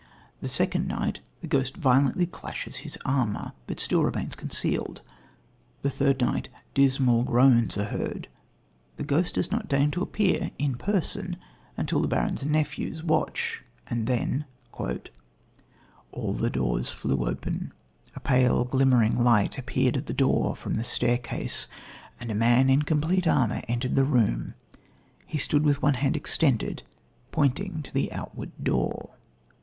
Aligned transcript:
The 0.41 0.49
second 0.49 0.87
night 0.87 1.19
the 1.41 1.47
ghost 1.47 1.77
violently 1.77 2.25
clashes 2.25 2.77
his 2.77 2.97
armour, 3.05 3.53
but 3.67 3.79
still 3.79 4.03
remains 4.03 4.33
concealed. 4.35 5.03
The 5.83 5.91
third 5.91 6.19
night 6.21 6.49
dismal 6.73 7.21
groans 7.21 7.77
are 7.77 7.83
heard. 7.85 8.27
The 8.95 9.03
ghost 9.03 9.35
does 9.35 9.51
not 9.51 9.67
deign 9.67 9.91
to 9.91 10.01
appear 10.01 10.49
in 10.57 10.73
person 10.73 11.37
until 11.77 11.99
the 12.01 12.07
baron's 12.07 12.43
nephews 12.43 13.03
watch, 13.03 13.61
and 13.85 14.07
then: 14.07 14.45
"All 16.11 16.33
the 16.33 16.49
doors 16.49 16.89
flew 16.89 17.23
open, 17.27 17.71
a 18.15 18.19
pale 18.19 18.65
glimmering 18.65 19.19
light 19.19 19.59
appeared 19.59 19.95
at 19.95 20.07
the 20.07 20.13
door 20.15 20.55
from 20.55 20.77
the 20.77 20.83
staircase, 20.83 21.67
and 22.19 22.31
a 22.31 22.33
man 22.33 22.71
in 22.71 22.81
complete 22.81 23.27
armour 23.27 23.61
entered 23.67 23.93
the 23.93 24.03
room: 24.03 24.55
he 25.27 25.37
stood 25.37 25.63
with 25.63 25.83
one 25.83 25.93
hand 25.93 26.15
extended 26.15 26.81
pointing 27.31 27.83
to 27.83 27.93
the 27.93 28.11
outward 28.11 28.49
door." 28.63 29.11